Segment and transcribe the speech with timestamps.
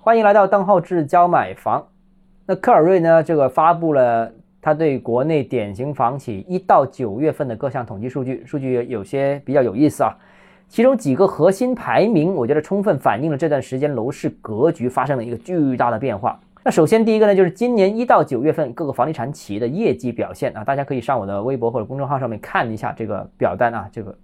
[0.00, 1.84] 欢迎来到邓浩志教买房。
[2.46, 3.20] 那科尔瑞呢？
[3.20, 4.32] 这个发布了
[4.62, 10.16] 他对国内典型房企一到九月份的各项统计数据，数据有些比较有意思啊。
[10.68, 16.38] 其中几个核心排名，我觉得充分反映了这段时间楼市格局发生了一个巨大的变化。
[16.64, 24.14] 那首先第一个呢，就是今年一到九月份各个房地产企业的业绩表现啊，大家可以上我的微博或者公众号上面看一下这个表单啊，这个。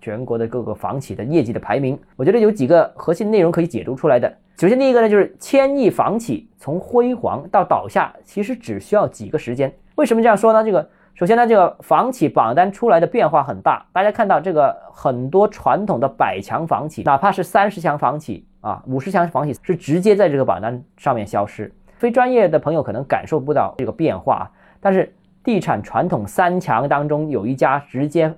[0.00, 4.32] 全国的各个房企的业绩的排名，我觉得有几个核心内容可以解读出来的。
[4.56, 9.72] 首先，第一个呢，就是千亿房企从辉煌到倒下，其实只需要几个时间。
[9.94, 10.64] 为什么这样说呢？
[10.64, 13.86] 这个首先呢，这个房企榜单出来的变化很大。
[13.92, 21.72] 大家看到这个很多传统的百强房企，哪怕是三十强房企啊、五十强房企，是直接在这个榜单上面消失。
[21.96, 25.12] 非专业的朋友可能感受不到这个变化，但是
[25.44, 28.34] 地产传统三强当中有一家直接。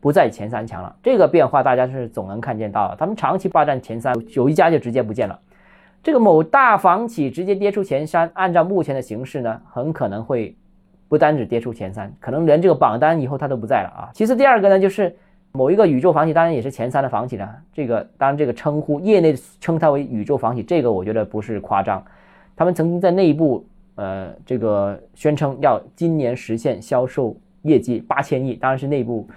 [0.00, 2.96] 不在前三强了，这个变化大家是总能看见到的。
[2.96, 5.38] 他们长期霸占前三，有一家就直接不见了。
[6.02, 10.56] 这个某大房企直接跌出前三，按照目前的形势呢，很可能会
[11.06, 14.08] 不单只跌出前三，可能连这个榜单以后它都不在了啊。
[14.14, 15.14] 其次，第二个呢，就是
[15.52, 17.46] 某一个宇宙房企，当然也是前三的房企呢。
[17.74, 22.02] 这个当然这个称呼，业内称它为宇宙房企，这个我觉得不是夸张。
[22.56, 29.28] 他们曾经在内部呃这个宣称要今年实现销售业绩八千亿，当然是内部。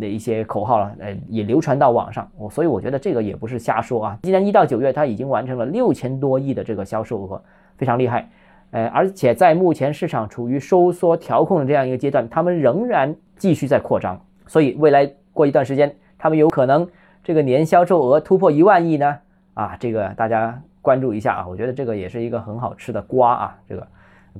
[0.00, 4.18] 的一些口号了，呃，也流传到网上，我所以我觉得这个也不是瞎说啊。
[4.22, 7.42] 今年一到九月，它已经完成了六千多亿的这个销售额，
[7.76, 8.28] 非常厉害，
[8.70, 16.88] 呃，而且在目前市场处于收缩调控的这样一个阶段，他们仍然继续在扩张，所以未来过一段时间，他们有可能
[17.22, 19.18] 这个年销售额突破一万亿呢，
[19.54, 23.86] 啊，这个大家关注一下啊，我觉得这个也是一个很好吃的瓜啊，这个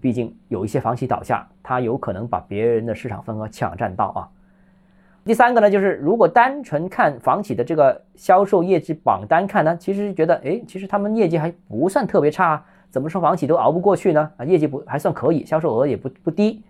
[0.00, 4.28] 毕竟有一些房企倒下，它有可能把别人的市场份额抢占到啊。
[5.24, 14.30] 第三个呢，就是如果单纯看房企的这个销售业绩榜单看呢，其实觉得，哎，其实他们业绩还不算特别差啊，怎么说房企都熬不过去呢？
[14.36, 16.62] 啊，业绩不还算可以，销售额也不不低。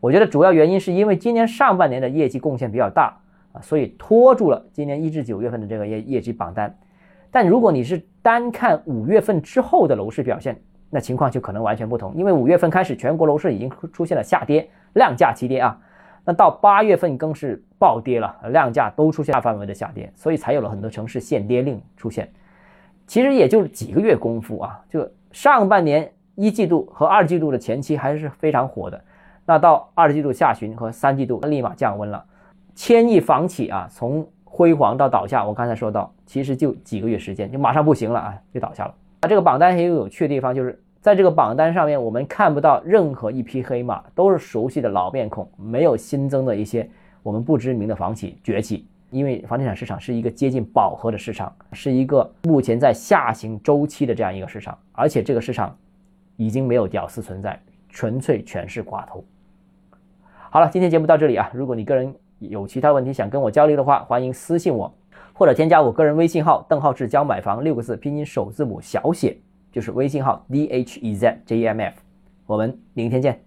[0.00, 3.16] 我觉得主要原因是因为今年上半年的业绩贡献比较大
[3.52, 6.76] 啊，所以拖住了今年一至九月份的这个业业绩榜单。
[7.30, 10.60] 但如果你是单看五月份之后的楼市表现，
[10.90, 15.78] 那情况就可能完全不同，因为五月份开始全国楼市已经出现了下跌，量价齐跌啊。
[16.24, 22.30] 那到八月份更是暴跌了，量价都出现大范围的下跌，所以才有了很多城市限跌令出现。
[23.06, 29.02] 其实也就几个月功夫啊，就上半年一季度和二季度的前期还是非常火的，
[29.46, 32.24] 那到二季度下旬和三季度立马降温了。
[32.74, 38.94] 千亿房企啊，从辉煌到倒下，我刚才说到，其实就几个月时间，就马上不行了啊，就倒下了。
[39.22, 40.80] 那这个榜单也有有趣的地方，就是。
[41.00, 46.86] 在这个榜单上面，我们看不到任何一匹黑马，都是熟悉的老面孔，没有新增的一些
[47.22, 48.86] 我们不知名的房企崛起。
[49.08, 55.74] 因为房地产市场是一个接近饱和的市场，是一个目前在下行周期的这样一个市场，而且这个市场
[56.36, 57.58] 已经没有屌丝存在，
[57.88, 59.24] 纯粹全是寡头。
[60.50, 64.94] 好了，今天节目到这里啊，如果你个人有其他问题想跟我交流的话，欢迎私信我，
[65.32, 69.36] 或者添加我个人微信号邓浩志教买房六个字拼音首字母小写。
[69.72, 71.94] 就是微信号 d h e z j m f，
[72.46, 73.44] 我们明天见。